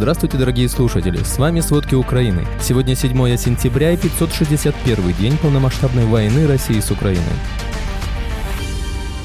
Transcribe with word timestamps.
Здравствуйте, 0.00 0.38
дорогие 0.38 0.66
слушатели! 0.66 1.18
С 1.18 1.36
вами 1.36 1.60
«Сводки 1.60 1.94
Украины». 1.94 2.46
Сегодня 2.58 2.94
7 2.94 3.36
сентября 3.36 3.90
и 3.90 3.98
561 3.98 5.12
день 5.12 5.36
полномасштабной 5.36 6.06
войны 6.06 6.46
России 6.46 6.80
с 6.80 6.90
Украиной. 6.90 7.22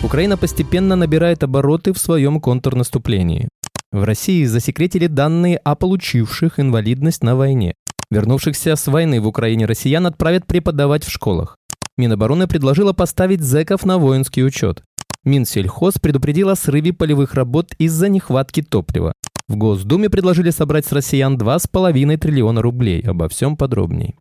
Украина 0.04 0.36
постепенно 0.36 0.98
набирает 0.98 1.44
обороты 1.44 1.94
в 1.94 1.98
своем 1.98 2.42
контрнаступлении. 2.42 3.48
В 3.94 4.04
России 4.04 4.44
засекретили 4.44 5.08
данные 5.08 5.60
о 5.60 5.76
получивших 5.76 6.60
инвалидность 6.60 7.24
на 7.24 7.38
войне. 7.38 7.76
Вернувшихся 8.12 8.76
с 8.76 8.86
войны 8.88 9.22
в 9.22 9.28
Украине 9.28 9.66
россиян 9.68 10.06
отправят 10.06 10.46
преподавать 10.46 11.06
в 11.06 11.10
школах. 11.10 11.56
Минобороны 11.98 12.48
предложила 12.48 12.92
поставить 12.92 13.42
зэков 13.42 13.86
на 13.86 13.98
воинский 13.98 14.44
учет. 14.44 14.84
Минсельхоз 15.24 15.94
предупредил 16.02 16.50
о 16.50 16.58
срыве 16.58 16.92
полевых 16.92 17.34
работ 17.34 17.74
из-за 17.80 18.10
нехватки 18.10 18.62
топлива. 18.62 19.14
В 19.48 19.58
Госдуме 19.58 20.10
предложили 20.10 20.50
собрать 20.50 20.88
с 20.88 20.92
россиян 20.92 21.38
2,5 21.38 22.18
триллиона 22.18 22.62
рублей. 22.64 23.02
Обо 23.02 23.30
всем 23.30 23.56
подробней. 23.56 24.16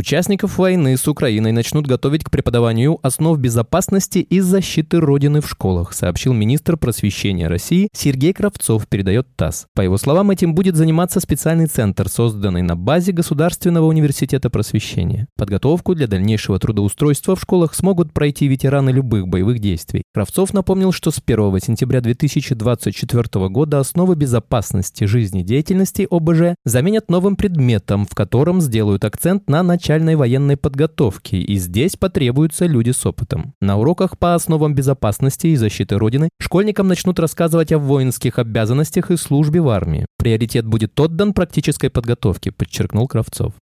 Участников 0.00 0.56
войны 0.56 0.96
с 0.96 1.06
Украиной 1.06 1.52
начнут 1.52 1.86
готовить 1.86 2.24
к 2.24 2.30
преподаванию 2.30 2.98
основ 3.02 3.38
безопасности 3.38 4.20
и 4.20 4.40
защиты 4.40 4.98
Родины 4.98 5.42
в 5.42 5.46
школах, 5.46 5.92
сообщил 5.92 6.32
министр 6.32 6.78
просвещения 6.78 7.48
России 7.48 7.90
Сергей 7.92 8.32
Кравцов, 8.32 8.88
передает 8.88 9.26
ТАСС. 9.36 9.66
По 9.74 9.82
его 9.82 9.98
словам, 9.98 10.30
этим 10.30 10.54
будет 10.54 10.74
заниматься 10.74 11.20
специальный 11.20 11.66
центр, 11.66 12.08
созданный 12.08 12.62
на 12.62 12.76
базе 12.76 13.12
Государственного 13.12 13.84
университета 13.84 14.48
просвещения. 14.48 15.26
Подготовку 15.36 15.94
для 15.94 16.06
дальнейшего 16.06 16.58
трудоустройства 16.58 17.36
в 17.36 17.42
школах 17.42 17.74
смогут 17.74 18.14
пройти 18.14 18.48
ветераны 18.48 18.88
любых 18.88 19.28
боевых 19.28 19.58
действий. 19.58 20.04
Кравцов 20.14 20.54
напомнил, 20.54 20.92
что 20.92 21.10
с 21.10 21.20
1 21.22 21.60
сентября 21.60 22.00
2024 22.00 23.48
года 23.50 23.80
основы 23.80 24.14
безопасности 24.14 25.04
жизнедеятельности 25.04 26.08
ОБЖ 26.10 26.54
заменят 26.64 27.10
новым 27.10 27.36
предметом, 27.36 28.06
в 28.06 28.14
котором 28.14 28.62
сделают 28.62 29.04
акцент 29.04 29.46
на 29.50 29.62
начальной 29.90 30.14
военной 30.14 30.56
подготовки, 30.56 31.34
и 31.34 31.56
здесь 31.56 31.96
потребуются 31.96 32.66
люди 32.66 32.92
с 32.92 33.04
опытом. 33.04 33.54
На 33.60 33.76
уроках 33.76 34.18
по 34.20 34.36
основам 34.36 34.72
безопасности 34.72 35.48
и 35.48 35.56
защиты 35.56 35.98
Родины 35.98 36.28
школьникам 36.38 36.86
начнут 36.86 37.18
рассказывать 37.18 37.72
о 37.72 37.78
воинских 37.78 38.38
обязанностях 38.38 39.10
и 39.10 39.16
службе 39.16 39.60
в 39.60 39.68
армии. 39.68 40.06
Приоритет 40.16 40.64
будет 40.64 40.98
отдан 41.00 41.32
практической 41.32 41.90
подготовке, 41.90 42.52
подчеркнул 42.52 43.08
Кравцов. 43.08 43.52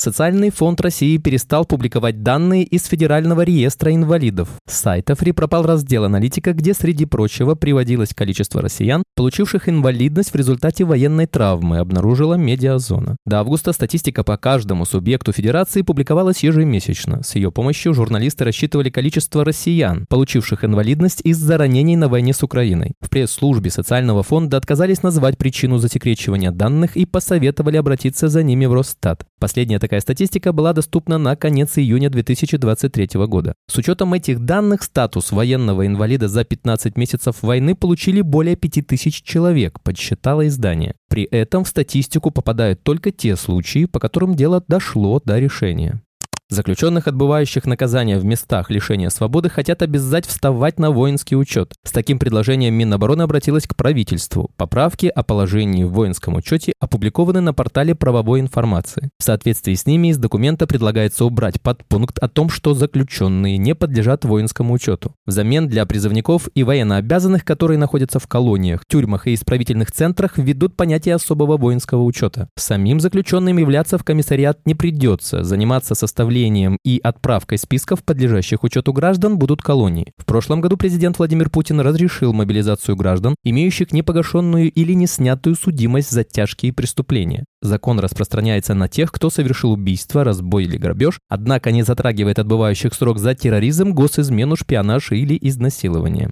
Социальный 0.00 0.48
фонд 0.48 0.80
России 0.80 1.18
перестал 1.18 1.66
публиковать 1.66 2.22
данные 2.22 2.64
из 2.64 2.86
Федерального 2.86 3.42
реестра 3.42 3.94
инвалидов. 3.94 4.48
С 4.66 4.80
сайта 4.80 5.14
Фри 5.14 5.32
пропал 5.32 5.66
раздел 5.66 6.04
аналитика, 6.04 6.54
где, 6.54 6.72
среди 6.72 7.04
прочего, 7.04 7.54
приводилось 7.54 8.14
количество 8.14 8.62
россиян, 8.62 9.02
получивших 9.14 9.68
инвалидность 9.68 10.32
в 10.32 10.36
результате 10.36 10.86
военной 10.86 11.26
травмы, 11.26 11.80
обнаружила 11.80 12.32
медиазона. 12.32 13.18
До 13.26 13.40
августа 13.40 13.74
статистика 13.74 14.24
по 14.24 14.38
каждому 14.38 14.86
субъекту 14.86 15.32
Федерации 15.32 15.82
публиковалась 15.82 16.42
ежемесячно. 16.42 17.22
С 17.22 17.34
ее 17.34 17.52
помощью 17.52 17.92
журналисты 17.92 18.44
рассчитывали 18.44 18.88
количество 18.88 19.44
россиян, 19.44 20.06
получивших 20.08 20.64
инвалидность 20.64 21.20
из-за 21.24 21.58
ранений 21.58 21.96
на 21.96 22.08
войне 22.08 22.32
с 22.32 22.42
Украиной. 22.42 22.94
В 23.02 23.10
пресс-службе 23.10 23.68
социального 23.68 24.22
фонда 24.22 24.56
отказались 24.56 25.02
назвать 25.02 25.36
причину 25.36 25.76
засекречивания 25.76 26.52
данных 26.52 26.96
и 26.96 27.04
посоветовали 27.04 27.76
обратиться 27.76 28.28
за 28.28 28.42
ними 28.42 28.64
в 28.64 28.72
Росстат. 28.72 29.26
Последняя 29.40 29.78
такая 29.78 30.00
статистика 30.00 30.52
была 30.52 30.74
доступна 30.74 31.16
на 31.16 31.34
конец 31.34 31.78
июня 31.78 32.10
2023 32.10 33.08
года. 33.26 33.54
С 33.70 33.78
учетом 33.78 34.12
этих 34.12 34.40
данных, 34.44 34.82
статус 34.82 35.32
военного 35.32 35.86
инвалида 35.86 36.28
за 36.28 36.44
15 36.44 36.98
месяцев 36.98 37.36
войны 37.40 37.74
получили 37.74 38.20
более 38.20 38.54
5000 38.54 39.22
человек, 39.22 39.80
подсчитало 39.80 40.46
издание. 40.46 40.94
При 41.08 41.22
этом 41.22 41.64
в 41.64 41.68
статистику 41.68 42.30
попадают 42.30 42.82
только 42.82 43.12
те 43.12 43.34
случаи, 43.34 43.86
по 43.86 43.98
которым 43.98 44.34
дело 44.34 44.62
дошло 44.68 45.22
до 45.24 45.38
решения. 45.38 46.02
Заключенных, 46.50 47.06
отбывающих 47.06 47.64
наказание 47.64 48.18
в 48.18 48.24
местах 48.24 48.70
лишения 48.70 49.08
свободы, 49.10 49.48
хотят 49.48 49.82
обязать 49.82 50.26
вставать 50.26 50.80
на 50.80 50.90
воинский 50.90 51.36
учет. 51.36 51.74
С 51.84 51.92
таким 51.92 52.18
предложением 52.18 52.74
Минобороны 52.74 53.22
обратилась 53.22 53.68
к 53.68 53.76
правительству. 53.76 54.50
Поправки 54.56 55.06
о 55.06 55.22
положении 55.22 55.84
в 55.84 55.92
воинском 55.92 56.34
учете 56.34 56.72
опубликованы 56.80 57.40
на 57.40 57.54
портале 57.54 57.94
правовой 57.94 58.40
информации. 58.40 59.10
В 59.20 59.22
соответствии 59.22 59.74
с 59.74 59.86
ними 59.86 60.08
из 60.08 60.18
документа 60.18 60.66
предлагается 60.66 61.24
убрать 61.24 61.60
подпункт 61.60 62.18
о 62.18 62.28
том, 62.28 62.48
что 62.48 62.74
заключенные 62.74 63.56
не 63.56 63.76
подлежат 63.76 64.24
воинскому 64.24 64.74
учету. 64.74 65.14
Взамен 65.26 65.68
для 65.68 65.86
призывников 65.86 66.48
и 66.56 66.64
военнообязанных, 66.64 67.44
которые 67.44 67.78
находятся 67.78 68.18
в 68.18 68.26
колониях, 68.26 68.82
тюрьмах 68.88 69.28
и 69.28 69.34
исправительных 69.34 69.92
центрах, 69.92 70.36
введут 70.36 70.76
понятие 70.76 71.14
особого 71.14 71.56
воинского 71.56 72.02
учета. 72.02 72.48
Самим 72.56 72.98
заключенным 72.98 73.56
являться 73.56 73.98
в 73.98 74.04
комиссариат 74.04 74.58
не 74.64 74.74
придется, 74.74 75.44
заниматься 75.44 75.94
составлением 75.94 76.39
составлением 76.40 76.78
и 76.84 77.00
отправкой 77.02 77.58
списков 77.58 78.02
подлежащих 78.02 78.64
учету 78.64 78.92
граждан 78.92 79.38
будут 79.38 79.62
колонии. 79.62 80.12
В 80.16 80.24
прошлом 80.24 80.60
году 80.60 80.76
президент 80.76 81.18
Владимир 81.18 81.50
Путин 81.50 81.80
разрешил 81.80 82.32
мобилизацию 82.32 82.96
граждан, 82.96 83.34
имеющих 83.44 83.92
непогашенную 83.92 84.70
или 84.70 84.94
не 84.94 85.06
снятую 85.06 85.54
судимость 85.54 86.10
за 86.10 86.24
тяжкие 86.24 86.72
преступления. 86.72 87.44
Закон 87.60 88.00
распространяется 88.00 88.74
на 88.74 88.88
тех, 88.88 89.12
кто 89.12 89.28
совершил 89.30 89.72
убийство, 89.72 90.24
разбой 90.24 90.64
или 90.64 90.78
грабеж, 90.78 91.18
однако 91.28 91.72
не 91.72 91.82
затрагивает 91.82 92.38
отбывающих 92.38 92.94
срок 92.94 93.18
за 93.18 93.34
терроризм, 93.34 93.92
госизмену, 93.92 94.56
шпионаж 94.56 95.12
или 95.12 95.36
изнасилование. 95.40 96.30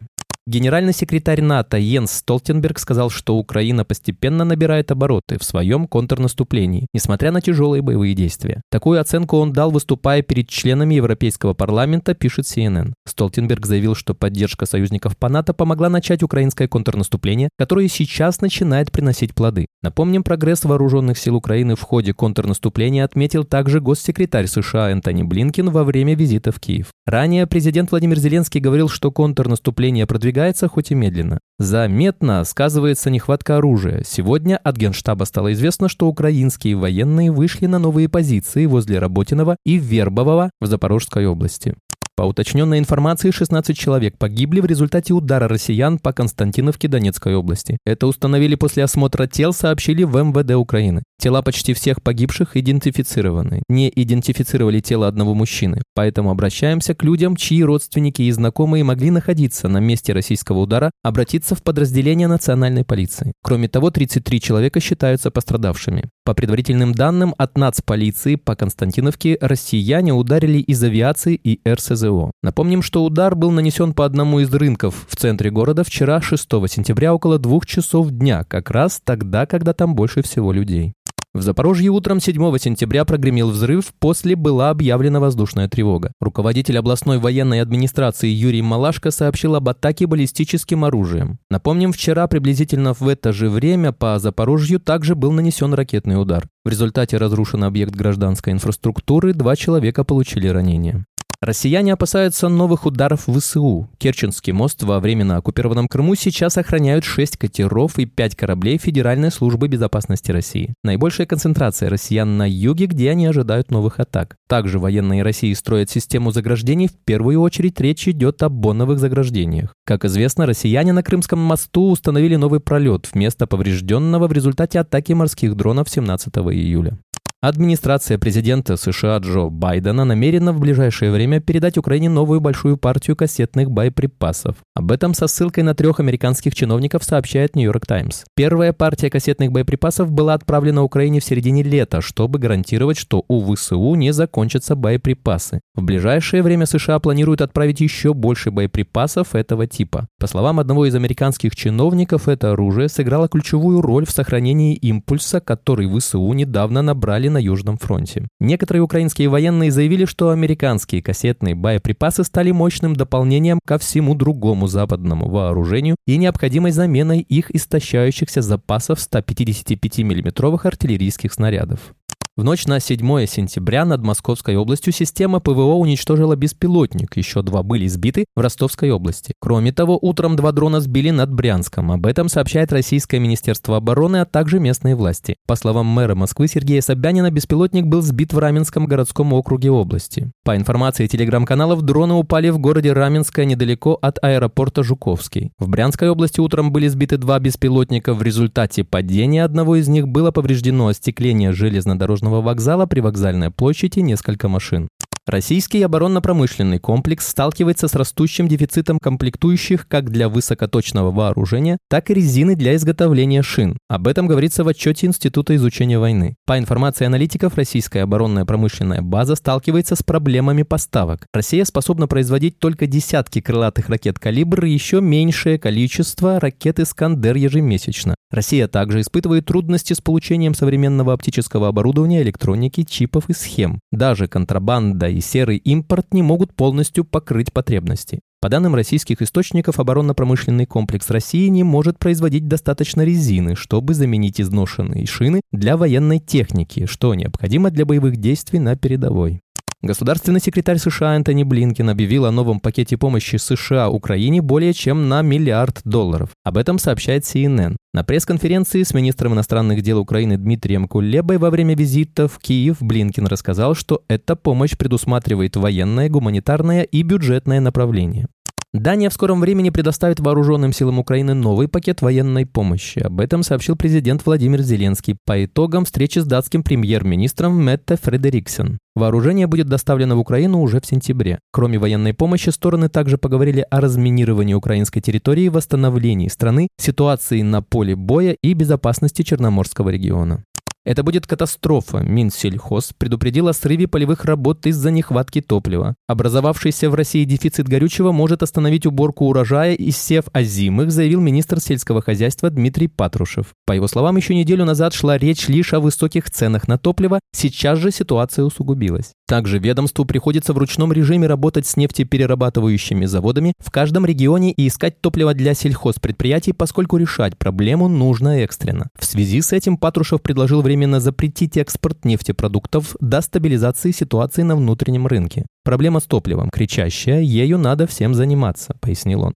Генеральный 0.49 0.95
секретарь 0.95 1.43
НАТО 1.43 1.77
Йенс 1.77 2.11
Столтенберг 2.11 2.79
сказал, 2.79 3.11
что 3.11 3.37
Украина 3.37 3.85
постепенно 3.85 4.47
набирает 4.47 4.91
обороты 4.91 5.39
в 5.39 5.45
своем 5.45 5.87
контрнаступлении, 5.87 6.87
несмотря 6.95 7.33
на 7.33 7.43
тяжелые 7.43 7.83
боевые 7.83 8.15
действия. 8.15 8.63
Такую 8.71 8.99
оценку 8.99 9.37
он 9.37 9.53
дал, 9.53 9.71
выступая 9.71 10.23
перед 10.23 10.49
членами 10.49 10.95
Европейского 10.95 11.53
парламента, 11.53 12.15
пишет 12.15 12.47
CNN. 12.47 12.95
Столтенберг 13.05 13.67
заявил, 13.67 13.95
что 13.95 14.15
поддержка 14.15 14.65
союзников 14.65 15.19
по 15.19 15.29
НАТО 15.29 15.53
помогла 15.53 15.91
начать 15.91 16.23
украинское 16.23 16.67
контрнаступление, 16.67 17.51
которое 17.59 17.87
сейчас 17.89 18.41
начинает 18.41 18.91
приносить 18.91 19.35
плоды. 19.35 19.67
Напомним, 19.83 20.23
прогресс 20.23 20.65
вооруженных 20.65 21.19
сил 21.19 21.37
Украины 21.37 21.77
в 21.77 21.83
ходе 21.83 22.15
контрнаступления 22.15 23.05
отметил 23.05 23.45
также 23.45 23.83
госсекретарь 23.83 24.47
США 24.47 24.93
Энтони 24.93 25.25
Блинкин 25.25 25.69
во 25.69 25.85
время 25.85 26.15
визита 26.15 26.53
в 26.53 26.59
Киев. 26.59 26.87
Ранее 27.05 27.47
президент 27.47 27.91
Владимир 27.91 28.19
Зеленский 28.19 28.63
говорил, 28.63 28.89
что 28.89 29.13
контрнаступление 29.13 30.07
продвигается 30.07 30.38
продвигается, 30.39 30.69
хоть 30.69 30.91
и 30.91 30.95
медленно. 30.95 31.39
Заметно 31.59 32.45
сказывается 32.45 33.11
нехватка 33.11 33.57
оружия. 33.57 34.05
Сегодня 34.07 34.57
от 34.57 34.77
Генштаба 34.77 35.25
стало 35.25 35.53
известно, 35.53 35.89
что 35.89 36.07
украинские 36.07 36.77
военные 36.77 37.33
вышли 37.33 37.67
на 37.67 37.79
новые 37.79 38.09
позиции 38.09 38.67
возле 38.67 39.01
Работиного 39.01 39.57
и 39.67 39.79
Вербового 39.79 40.51
в 40.61 40.67
Запорожской 40.67 41.27
области. 41.27 41.75
По 42.17 42.23
уточненной 42.23 42.79
информации, 42.79 43.31
16 43.31 43.77
человек 43.77 44.19
погибли 44.19 44.61
в 44.61 44.67
результате 44.67 45.13
удара 45.13 45.49
россиян 45.49 45.99
по 45.99 46.13
Константиновке 46.13 46.89
Донецкой 46.89 47.37
области. 47.37 47.79
Это 47.85 48.07
установили 48.07 48.57
после 48.57 48.85
осмотра 48.85 49.27
тел, 49.27 49.53
сообщили 49.53 50.05
в 50.05 50.17
МВД 50.17 50.55
Украины. 50.55 51.03
Тела 51.21 51.43
почти 51.43 51.75
всех 51.75 52.01
погибших 52.01 52.57
идентифицированы. 52.57 53.65
Не 53.69 53.91
идентифицировали 53.93 54.79
тело 54.79 55.09
одного 55.09 55.35
мужчины. 55.35 55.83
Поэтому 55.95 56.31
обращаемся 56.31 56.95
к 56.95 57.03
людям, 57.03 57.35
чьи 57.35 57.65
родственники 57.65 58.23
и 58.23 58.31
знакомые 58.31 58.85
могли 58.85 59.11
находиться 59.11 59.67
на 59.67 59.79
месте 59.79 60.13
российского 60.13 60.61
удара, 60.61 60.93
обратиться 61.03 61.57
в 61.57 61.65
подразделение 61.65 62.29
национальной 62.29 62.85
полиции. 62.85 63.33
Кроме 63.43 63.69
того, 63.69 63.91
33 63.91 64.41
человека 64.41 64.79
считаются 64.79 65.33
пострадавшими. 65.33 66.05
По 66.25 66.35
предварительным 66.35 66.93
данным 66.93 67.35
от 67.37 67.59
нацполиции 67.59 68.37
по 68.37 68.55
Константиновке 68.55 69.39
россияне 69.41 70.13
ударили 70.13 70.59
из 70.59 70.85
авиации 70.85 71.35
и 71.35 71.59
РСЗО. 71.69 72.31
Напомним, 72.45 72.81
что 72.81 73.03
удар 73.05 73.35
был 73.35 73.51
нанесен 73.51 73.93
по 73.93 74.05
одному 74.05 74.39
из 74.39 74.55
рынков 74.55 75.07
в 75.09 75.17
центре 75.17 75.51
города 75.51 75.83
вчера, 75.83 76.21
6 76.21 76.49
сентября, 76.69 77.13
около 77.13 77.41
двух 77.41 77.67
часов 77.67 78.11
дня, 78.11 78.45
как 78.45 78.71
раз 78.71 79.01
тогда, 79.03 79.47
когда 79.47 79.73
там 79.73 79.97
больше 79.97 80.23
всего 80.23 80.53
людей. 80.53 80.93
В 81.35 81.43
Запорожье 81.43 81.91
утром 81.91 82.21
7 82.21 82.57
сентября 82.59 83.05
прогремел 83.05 83.51
взрыв, 83.51 83.93
после 83.99 84.35
была 84.35 84.71
объявлена 84.71 85.21
воздушная 85.21 85.69
тревога. 85.69 86.13
Руководитель 86.21 86.79
областной 86.79 87.19
военной 87.19 87.61
администрации 87.61 88.29
Юрий 88.29 88.63
Малашко 88.63 89.11
сообщил 89.11 89.55
об 89.55 89.69
атаке 89.69 90.07
баллистическим 90.07 90.85
оружием. 90.85 91.39
Напомним, 91.51 91.93
вчера 91.93 92.27
приблизительно 92.29 92.95
в 92.95 93.07
это 93.07 93.35
же 93.35 93.51
время 93.51 93.93
по 93.93 94.19
Запорожью 94.19 94.81
также 94.81 95.15
был 95.15 95.31
нанесен 95.31 95.75
ракетный 95.75 96.21
удар. 96.21 96.49
В 96.65 96.71
результате 96.71 97.19
разрушен 97.19 97.63
объект 97.63 97.95
гражданской 97.95 98.55
инфраструктуры, 98.55 99.35
два 99.35 99.55
человека 99.55 100.05
получили 100.05 100.49
ранения. 100.49 101.05
Россияне 101.41 101.93
опасаются 101.93 102.49
новых 102.49 102.85
ударов 102.85 103.29
в 103.29 103.39
ВСУ. 103.39 103.89
Керченский 103.99 104.53
мост 104.53 104.83
во 104.83 104.99
временно 104.99 105.37
оккупированном 105.37 105.87
Крыму 105.87 106.17
сейчас 106.17 106.59
охраняют 106.59 107.05
6 107.05 107.37
катеров 107.37 107.97
и 108.01 108.07
5 108.07 108.35
кораблей 108.35 108.77
Федеральной 108.77 109.31
службы 109.31 109.69
безопасности 109.69 110.33
России. 110.33 110.75
Наибольшая 110.83 111.29
концентрация 111.29 111.91
россиян 111.91 112.37
на 112.37 112.51
юге, 112.51 112.87
где 112.87 113.11
они 113.11 113.27
ожидают 113.27 113.71
новых 113.71 114.01
атак. 114.01 114.35
Также 114.49 114.81
военные 114.81 115.23
России 115.23 115.53
строят 115.53 115.91
систему 115.91 116.33
заграждений. 116.33 116.89
В 116.89 116.97
первую 117.05 117.41
очередь 117.41 117.81
речь 117.81 118.09
идет 118.09 118.43
о 118.43 118.49
боновых 118.49 118.99
заграждениях. 118.99 119.73
Как 119.87 120.05
известно, 120.05 120.45
россияне 120.45 120.93
на 120.93 121.05
Крымском 121.05 121.39
мосту 121.39 121.91
установили 121.91 122.35
новый 122.35 122.59
пролет 122.59 123.09
вместо 123.13 123.47
поврежденного 123.47 124.27
в 124.27 124.33
результате 124.33 124.81
атаки 124.81 125.13
морских 125.13 125.55
дронов 125.55 125.89
17 125.89 126.37
июля. 126.37 126.99
Администрация 127.41 128.19
президента 128.19 128.77
США 128.77 129.19
Джо 129.19 129.49
Байдена 129.49 130.05
намерена 130.05 130.53
в 130.53 130.59
ближайшее 130.59 131.13
время 131.13 131.39
передать 131.39 131.79
Украине 131.79 132.09
новую 132.09 132.41
большую 132.41 132.77
партию 132.77 133.15
кассетных 133.15 133.71
боеприпасов. 133.71 134.57
Об 134.75 134.91
этом 134.91 135.15
со 135.15 135.29
ссылкой 135.29 135.63
на 135.63 135.77
трех 135.77 136.01
американских 136.01 136.53
чиновников 136.57 137.05
сообщает 137.05 137.55
Нью-Йорк 137.55 137.87
Таймс. 137.87 138.25
Первая 138.35 138.73
партия 138.73 139.09
кассетных 139.09 139.53
боеприпасов 139.53 140.11
была 140.11 140.35
отправлена 140.35 140.83
Украине 140.83 141.21
в 141.21 141.25
середине 141.25 141.63
лета, 141.63 142.01
чтобы 142.01 142.41
гарантировать, 142.41 142.99
что 142.99 143.25
у 143.29 143.55
ВСУ 143.55 143.95
не 143.95 144.13
закончатся 144.13 144.75
боеприпасы. 144.75 145.61
В 145.77 145.85
ближайшее 145.85 146.43
время 146.43 146.67
США 146.67 146.99
планируют 146.99 147.41
отправить 147.41 147.81
еще 147.81 148.15
больше 148.15 148.51
боеприпасов 148.51 149.37
этого 149.37 149.69
типа. 149.69 150.09
По 150.19 150.27
словам 150.27 150.59
одного 150.59 150.87
из 150.87 150.95
американских 150.97 151.55
чиновников, 151.55 152.27
это 152.27 152.51
оружие 152.51 152.89
сыграло 152.89 153.29
ключевую 153.29 153.81
роль 153.81 154.07
в 154.07 154.11
сохранении 154.11 154.75
импульса, 154.75 155.39
который 155.41 155.87
ВСУ 155.87 156.33
недавно 156.33 156.83
набрали 156.83 157.28
на 157.31 157.39
Южном 157.39 157.79
фронте. 157.79 158.29
Некоторые 158.41 158.83
украинские 158.83 159.29
военные 159.29 159.71
заявили, 159.71 160.05
что 160.05 160.31
американские 160.31 161.03
кассетные 161.03 161.55
боеприпасы 161.55 162.25
стали 162.25 162.51
мощным 162.51 162.95
дополнением 162.95 163.61
ко 163.67 163.79
всему 163.79 164.15
другому 164.15 164.67
западному 164.67 165.29
вооружению 165.29 165.97
и 166.07 166.17
необходимой 166.17 166.73
заменой 166.73 167.21
их 167.21 167.55
истощающихся 167.55 168.43
запасов 168.43 169.01
155 169.01 169.99
миллиметровых 169.99 170.67
артиллерийских 170.67 171.33
снарядов. 171.33 171.95
В 172.39 172.45
ночь 172.45 172.67
на 172.67 172.79
7 172.79 173.27
сентября 173.27 173.85
над 173.85 174.05
Московской 174.05 174.55
областью 174.55 174.93
система 174.93 175.41
ПВО 175.41 175.75
уничтожила 175.75 176.37
беспилотник, 176.37 177.17
еще 177.17 177.43
два 177.43 177.65
были 177.65 177.89
сбиты 177.89 178.27
в 178.37 178.41
Ростовской 178.41 178.93
области. 178.93 179.35
Кроме 179.41 179.73
того, 179.73 179.99
утром 180.01 180.37
два 180.37 180.53
дрона 180.53 180.79
сбили 180.79 181.11
над 181.11 181.33
Брянском. 181.33 181.91
Об 181.91 182.07
этом 182.07 182.29
сообщает 182.29 182.73
Российское 182.73 183.19
Министерство 183.19 183.77
обороны, 183.77 184.19
а 184.19 184.25
также 184.25 184.61
местные 184.61 184.95
власти. 184.95 185.35
По 185.49 185.57
словам 185.57 185.87
мэра 185.87 186.15
Москвы 186.15 186.47
Сергея 186.47 186.81
Собянина, 186.81 187.33
беспилотник 187.33 187.87
был 187.87 188.03
сбит 188.03 188.33
в 188.33 188.39
Раменском 188.39 188.87
городском 188.87 189.33
округе 189.33 189.73
области. 189.73 190.31
По 190.45 190.57
информации 190.57 191.09
телеграм-каналов, 191.09 191.83
дроны 191.83 192.15
упали 192.15 192.51
в 192.51 192.61
городе 192.61 192.93
Раменское 192.93 193.47
недалеко 193.47 193.99
от 194.01 194.23
аэропорта 194.23 194.85
Жуковский. 194.85 195.51
В 195.59 195.69
Брянской 195.69 196.09
области 196.09 196.39
утром 196.39 196.71
были 196.71 196.87
сбиты 196.87 197.17
два 197.17 197.41
беспилотника. 197.41 198.15
В 198.15 198.23
результате 198.23 198.85
падения 198.85 199.43
одного 199.43 199.75
из 199.75 199.89
них 199.89 200.07
было 200.07 200.31
повреждено 200.31 200.87
остекление 200.87 201.51
железнодорожного 201.51 202.28
железнодорожного 202.29 202.41
вокзала 202.43 202.87
при 202.87 203.01
вокзальной 203.01 203.51
площади 203.51 204.01
несколько 204.01 204.49
машин. 204.49 204.89
Российский 205.29 205.83
оборонно-промышленный 205.83 206.79
комплекс 206.79 207.29
сталкивается 207.29 207.87
с 207.87 207.95
растущим 207.95 208.49
дефицитом 208.49 208.99
комплектующих 208.99 209.87
как 209.87 210.09
для 210.09 210.31
высокоточного 210.31 211.11
вооружения, 211.11 211.77
так 211.91 212.09
и 212.09 212.15
резины 212.15 212.57
для 212.57 212.75
изготовления 212.77 213.43
шин. 213.43 213.77
Об 213.91 214.09
этом 214.09 214.27
говорится 214.27 214.65
в 214.65 214.69
отчете 214.69 215.07
Института 215.07 215.55
изучения 215.57 215.99
войны. 215.99 216.37
По 216.47 216.59
информации 216.59 217.05
аналитиков, 217.05 217.57
российская 217.57 218.05
оборонная 218.05 218.47
промышленная 218.47 219.03
база 219.03 219.35
сталкивается 219.35 219.97
с 219.97 220.03
проблемами 220.03 220.63
поставок. 220.63 221.27
Россия 221.35 221.67
способна 221.67 222.07
производить 222.07 222.59
только 222.59 222.87
десятки 222.87 223.43
крылатых 223.43 223.91
ракет 223.91 224.19
«Калибр» 224.19 224.65
и 224.65 224.71
еще 224.71 225.03
меньшее 225.03 225.59
количество 225.59 226.41
ракет 226.41 226.81
«Искандер» 226.81 227.37
ежемесячно. 227.37 228.15
Россия 228.31 228.67
также 228.67 229.03
испытывает 229.03 229.45
трудности 229.45 229.93
с 229.93 230.01
получением 230.01 230.55
современного 230.55 231.13
оптического 231.13 231.69
оборудования, 231.69 232.23
электроники, 232.23 232.85
чипов 232.85 233.29
и 233.29 233.35
схем. 233.35 233.81
Даже 233.93 234.27
контрабанда 234.27 235.18
и 235.19 235.21
серый 235.21 235.59
импорт 235.59 236.15
не 236.15 236.23
могут 236.23 236.55
полностью 236.55 237.05
покрыть 237.05 237.53
потребности. 237.53 238.21
По 238.41 238.49
данным 238.49 238.77
российских 238.77 239.21
источников, 239.21 239.81
оборонно-промышленный 239.81 240.65
комплекс 240.65 241.11
России 241.11 241.49
не 241.49 241.65
может 241.65 241.99
производить 241.99 242.47
достаточно 242.47 243.03
резины, 243.03 243.57
чтобы 243.57 243.95
заменить 243.95 244.41
изношенные 244.41 245.07
шины 245.07 245.41
для 245.51 245.77
военной 245.77 246.21
техники, 246.21 246.87
что 246.87 247.15
необходимо 247.15 247.71
для 247.71 247.85
боевых 247.85 248.17
действий 248.17 248.61
на 248.61 248.77
передовой. 248.77 249.41
Государственный 249.81 250.41
секретарь 250.41 250.79
США 250.79 251.15
Антони 251.15 251.45
Блинкен 251.45 251.89
объявил 251.89 252.27
о 252.27 252.33
новом 252.33 252.59
пакете 252.59 252.97
помощи 252.97 253.37
США 253.37 253.89
Украине 253.91 254.43
более 254.43 254.73
чем 254.73 255.09
на 255.09 255.23
миллиард 255.23 255.81
долларов. 255.85 256.31
Об 256.43 256.57
этом 256.57 256.81
сообщает 256.81 257.23
CNN. 257.23 257.77
На 257.99 258.05
пресс-конференции 258.05 258.85
с 258.85 258.95
министром 258.95 259.35
иностранных 259.35 259.83
дел 259.83 259.99
Украины 259.99 260.37
Дмитрием 260.37 260.87
Кулебой 260.87 261.39
во 261.39 261.51
время 261.51 261.75
визита 261.75 262.29
в 262.29 262.39
Киев 262.39 262.77
Блинкен 262.81 263.27
рассказал, 263.27 263.75
что 263.75 264.05
эта 264.07 264.37
помощь 264.37 264.79
предусматривает 264.79 265.57
военное, 265.57 266.09
гуманитарное 266.09 266.85
и 266.85 267.03
бюджетное 267.03 267.59
направление. 267.59 268.29
Дания 268.75 269.09
в 269.09 269.15
скором 269.15 269.41
времени 269.41 269.71
предоставит 269.71 270.21
вооруженным 270.21 270.75
силам 270.75 270.99
Украины 270.99 271.33
новый 271.33 271.69
пакет 271.69 272.03
военной 272.03 272.45
помощи. 272.45 272.99
Об 272.99 273.19
этом 273.19 273.43
сообщил 273.43 273.77
президент 273.77 274.27
Владимир 274.27 274.61
Зеленский 274.61 275.17
по 275.25 275.43
итогам 275.43 275.87
встречи 275.87 276.19
с 276.19 276.27
датским 276.27 276.63
премьер-министром 276.63 277.59
Метте 277.65 277.97
Фредериксен. 277.97 278.77
Вооружение 278.95 279.47
будет 279.47 279.69
доставлено 279.69 280.17
в 280.17 280.19
Украину 280.19 280.61
уже 280.61 280.83
в 280.83 280.87
сентябре. 280.87 281.39
Кроме 281.51 281.79
военной 281.79 282.13
помощи, 282.13 282.51
стороны 282.51 282.91
также 282.91 283.17
поговорили 283.17 283.65
о 283.71 283.81
разминировании 283.81 284.53
украинской 284.53 285.01
территории, 285.01 285.49
восстановлении 285.49 286.29
страны, 286.29 286.69
ситуации 286.79 287.41
на 287.41 287.63
поле 287.63 287.97
боя 287.97 288.37
и 288.43 288.53
безопасности 288.53 289.23
Черноморского 289.23 289.89
региона. 289.89 290.45
Это 290.89 291.03
будет 291.03 291.27
катастрофа. 291.27 291.99
Минсельхоз 291.99 292.95
предупредил 292.97 293.49
о 293.49 293.53
срыве 293.53 293.87
полевых 293.87 294.25
работ 294.25 294.65
из-за 294.65 294.91
нехватки 294.91 295.43
топлива. 295.43 295.95
Образовавшийся 296.07 296.89
в 296.89 296.95
России 296.95 297.25
дефицит 297.25 297.69
горючего 297.69 298.11
может 298.11 298.43
остановить 298.43 298.87
уборку 298.87 299.27
урожая 299.27 299.75
из 299.75 299.99
сев 299.99 300.25
озимых, 300.33 300.91
заявил 300.91 301.21
министр 301.21 301.61
сельского 301.61 302.01
хозяйства 302.01 302.49
Дмитрий 302.49 302.89
Патрушев. 302.89 303.49
По 303.67 303.73
его 303.73 303.87
словам, 303.87 304.17
еще 304.17 304.35
неделю 304.35 304.65
назад 304.65 304.95
шла 304.95 305.19
речь 305.19 305.47
лишь 305.49 305.75
о 305.75 305.81
высоких 305.81 306.31
ценах 306.31 306.69
на 306.69 306.79
топливо, 306.79 307.21
сейчас 307.35 307.79
же 307.79 307.91
ситуация 307.91 308.47
усугубилась. 308.47 309.13
Также 309.29 309.59
ведомству 309.59 310.07
приходится 310.07 310.55
в 310.55 310.59
ручном 310.59 310.91
режиме 310.91 311.27
работать 311.27 311.67
с 311.67 311.77
нефтеперерабатывающими 311.77 313.05
заводами 313.05 313.53
в 313.59 313.71
каждом 313.71 314.07
регионе 314.07 314.53
и 314.53 314.67
искать 314.67 315.03
топливо 315.03 315.35
для 315.35 315.53
сельхозпредприятий, 315.53 316.55
поскольку 316.55 316.97
решать 316.97 317.37
проблему 317.37 317.89
нужно 317.89 318.39
экстренно. 318.41 318.89
В 318.99 319.05
связи 319.05 319.43
с 319.43 319.53
этим 319.53 319.77
Патрушев 319.77 320.23
предложил 320.23 320.63
временно 320.79 321.01
запретить 321.01 321.57
экспорт 321.57 322.05
нефтепродуктов 322.05 322.95
до 323.01 323.21
стабилизации 323.21 323.91
ситуации 323.91 324.43
на 324.43 324.55
внутреннем 324.55 325.09
рынке. 325.09 325.45
Проблема 325.65 325.99
с 325.99 326.05
топливом 326.05 326.51
кричащая, 326.51 327.21
ею 327.21 327.59
надо 327.59 327.89
всем 327.89 328.15
заниматься, 328.15 328.77
пояснил 328.81 329.23
он. 329.23 329.35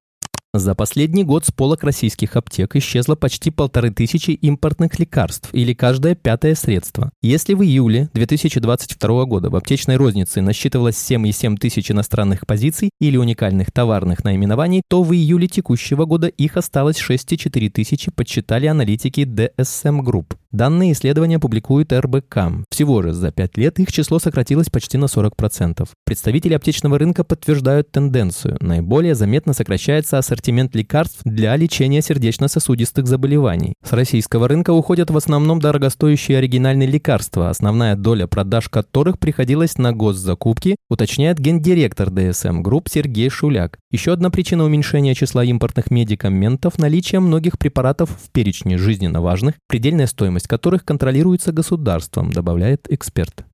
За 0.54 0.74
последний 0.74 1.24
год 1.24 1.46
с 1.46 1.50
полок 1.50 1.82
российских 1.82 2.36
аптек 2.36 2.76
исчезло 2.76 3.14
почти 3.14 3.50
полторы 3.50 3.90
тысячи 3.90 4.32
импортных 4.32 4.98
лекарств 4.98 5.48
или 5.54 5.72
каждое 5.72 6.14
пятое 6.14 6.54
средство. 6.56 7.10
Если 7.22 7.54
в 7.54 7.62
июле 7.62 8.10
2022 8.12 9.24
года 9.24 9.48
в 9.48 9.56
аптечной 9.56 9.96
рознице 9.96 10.42
насчитывалось 10.42 10.96
7,7 10.96 11.56
тысяч 11.56 11.90
иностранных 11.90 12.46
позиций 12.46 12.90
или 13.00 13.16
уникальных 13.16 13.72
товарных 13.72 14.24
наименований, 14.24 14.82
то 14.86 15.02
в 15.02 15.14
июле 15.14 15.48
текущего 15.48 16.04
года 16.04 16.26
их 16.26 16.58
осталось 16.58 17.00
6,4 17.00 17.70
тысячи, 17.70 18.10
подсчитали 18.10 18.66
аналитики 18.66 19.20
DSM 19.20 20.00
Group. 20.02 20.36
Данные 20.50 20.92
исследования 20.92 21.38
публикует 21.38 21.94
РБК. 21.94 22.66
Всего 22.68 23.00
же 23.00 23.14
за 23.14 23.32
5 23.32 23.56
лет 23.56 23.78
их 23.78 23.90
число 23.90 24.18
сократилось 24.18 24.68
почти 24.68 24.98
на 24.98 25.06
40%. 25.06 25.88
Представители 26.04 26.52
аптечного 26.52 26.98
рынка 26.98 27.24
подтверждают 27.24 27.90
тенденцию. 27.90 28.58
Наиболее 28.60 29.14
заметно 29.14 29.54
сокращается 29.54 30.18
ассортимент 30.18 30.41
лекарств 30.50 31.20
для 31.24 31.54
лечения 31.56 32.02
сердечно-сосудистых 32.02 33.06
заболеваний. 33.06 33.74
С 33.84 33.92
российского 33.92 34.48
рынка 34.48 34.72
уходят 34.72 35.10
в 35.10 35.16
основном 35.16 35.60
дорогостоящие 35.60 36.38
оригинальные 36.38 36.88
лекарства, 36.88 37.50
основная 37.50 37.96
доля 37.96 38.26
продаж 38.26 38.68
которых 38.68 39.18
приходилась 39.18 39.78
на 39.78 39.92
госзакупки, 39.92 40.76
уточняет 40.88 41.38
гендиректор 41.38 42.10
DSM 42.10 42.62
Group 42.62 42.88
Сергей 42.88 43.28
Шуляк. 43.28 43.78
Еще 43.90 44.12
одна 44.12 44.30
причина 44.30 44.64
уменьшения 44.64 45.14
числа 45.14 45.44
импортных 45.44 45.90
медикаментов– 45.90 46.76
наличие 46.78 47.20
многих 47.20 47.58
препаратов 47.58 48.10
в 48.10 48.30
перечне 48.30 48.78
жизненно 48.78 49.20
важных, 49.20 49.54
предельная 49.68 50.06
стоимость 50.06 50.48
которых 50.48 50.84
контролируется 50.84 51.52
государством, 51.52 52.32
добавляет 52.32 52.86
эксперт. 52.90 53.44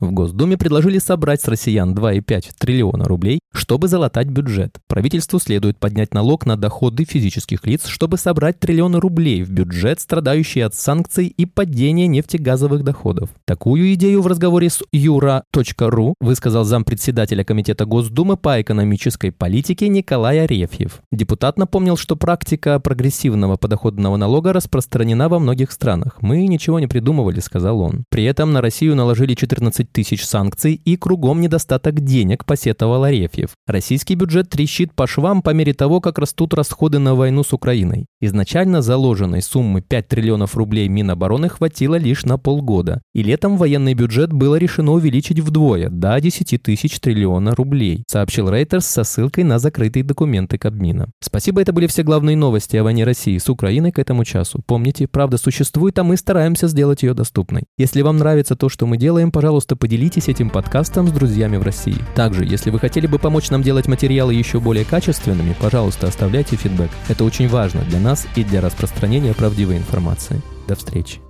В 0.00 0.12
Госдуме 0.12 0.56
предложили 0.56 0.98
собрать 0.98 1.40
с 1.40 1.48
россиян 1.48 1.92
2,5 1.92 2.50
триллиона 2.56 3.04
рублей, 3.04 3.40
чтобы 3.52 3.88
залатать 3.88 4.28
бюджет. 4.28 4.78
Правительству 4.86 5.40
следует 5.40 5.78
поднять 5.80 6.14
налог 6.14 6.46
на 6.46 6.56
доходы 6.56 7.04
физических 7.04 7.66
лиц, 7.66 7.86
чтобы 7.86 8.16
собрать 8.16 8.60
триллионы 8.60 9.00
рублей 9.00 9.42
в 9.42 9.50
бюджет, 9.50 9.98
страдающий 9.98 10.60
от 10.60 10.76
санкций 10.76 11.26
и 11.26 11.46
падения 11.46 12.06
нефтегазовых 12.06 12.84
доходов. 12.84 13.30
Такую 13.44 13.92
идею 13.94 14.22
в 14.22 14.28
разговоре 14.28 14.70
с 14.70 14.84
юра.ру 14.92 16.14
высказал 16.20 16.62
зампредседателя 16.62 17.42
Комитета 17.42 17.84
Госдумы 17.84 18.36
по 18.36 18.60
экономической 18.62 19.32
политике 19.32 19.88
Николай 19.88 20.44
Арефьев. 20.44 21.00
Депутат 21.10 21.58
напомнил, 21.58 21.96
что 21.96 22.14
практика 22.14 22.78
прогрессивного 22.78 23.56
подоходного 23.56 24.16
налога 24.16 24.52
распространена 24.52 25.28
во 25.28 25.40
многих 25.40 25.72
странах. 25.72 26.18
«Мы 26.20 26.46
ничего 26.46 26.78
не 26.78 26.86
придумывали»,— 26.86 27.40
сказал 27.40 27.80
он. 27.80 28.04
При 28.10 28.22
этом 28.22 28.52
на 28.52 28.60
Россию 28.60 28.94
наложили 28.94 29.34
14 29.34 29.87
тысяч 29.92 30.24
санкций 30.24 30.80
и 30.84 30.96
кругом 30.96 31.40
недостаток 31.40 32.00
денег, 32.00 32.44
посетовал 32.44 33.04
Арефьев. 33.04 33.50
Российский 33.66 34.14
бюджет 34.14 34.50
трещит 34.50 34.94
по 34.94 35.06
швам 35.06 35.42
по 35.42 35.50
мере 35.50 35.74
того, 35.74 36.00
как 36.00 36.18
растут 36.18 36.54
расходы 36.54 36.98
на 36.98 37.14
войну 37.14 37.42
с 37.42 37.52
Украиной. 37.52 38.06
Изначально 38.20 38.82
заложенной 38.82 39.42
суммы 39.42 39.80
5 39.82 40.08
триллионов 40.08 40.56
рублей 40.56 40.88
Минобороны 40.88 41.48
хватило 41.48 41.94
лишь 41.96 42.24
на 42.24 42.38
полгода. 42.38 43.02
И 43.14 43.22
летом 43.22 43.56
военный 43.56 43.94
бюджет 43.94 44.32
было 44.32 44.56
решено 44.56 44.92
увеличить 44.92 45.40
вдвое, 45.40 45.88
до 45.88 46.20
10 46.20 46.62
тысяч 46.62 47.00
триллиона 47.00 47.54
рублей, 47.54 48.04
сообщил 48.08 48.50
Рейтерс 48.50 48.86
со 48.86 49.04
ссылкой 49.04 49.44
на 49.44 49.58
закрытые 49.58 50.04
документы 50.04 50.58
Кабмина. 50.58 51.08
Спасибо, 51.20 51.60
это 51.60 51.72
были 51.72 51.86
все 51.86 52.02
главные 52.02 52.36
новости 52.36 52.76
о 52.76 52.84
войне 52.84 53.04
России 53.04 53.38
с 53.38 53.48
Украиной 53.48 53.92
к 53.92 53.98
этому 53.98 54.24
часу. 54.24 54.60
Помните, 54.66 55.06
правда 55.06 55.38
существует, 55.38 55.98
а 55.98 56.04
мы 56.04 56.16
стараемся 56.16 56.68
сделать 56.68 57.02
ее 57.02 57.14
доступной. 57.14 57.64
Если 57.76 58.02
вам 58.02 58.18
нравится 58.18 58.56
то, 58.56 58.68
что 58.68 58.86
мы 58.86 58.96
делаем, 58.96 59.30
пожалуйста, 59.30 59.76
поделитесь 59.78 60.28
этим 60.28 60.50
подкастом 60.50 61.08
с 61.08 61.12
друзьями 61.12 61.56
в 61.56 61.62
России. 61.62 61.98
Также, 62.14 62.44
если 62.44 62.70
вы 62.70 62.78
хотели 62.78 63.06
бы 63.06 63.18
помочь 63.18 63.50
нам 63.50 63.62
делать 63.62 63.88
материалы 63.88 64.34
еще 64.34 64.60
более 64.60 64.84
качественными, 64.84 65.56
пожалуйста, 65.58 66.08
оставляйте 66.08 66.56
фидбэк. 66.56 66.90
Это 67.08 67.24
очень 67.24 67.48
важно 67.48 67.82
для 67.82 68.00
нас 68.00 68.26
и 68.36 68.44
для 68.44 68.60
распространения 68.60 69.34
правдивой 69.34 69.76
информации. 69.76 70.42
До 70.66 70.74
встречи. 70.74 71.27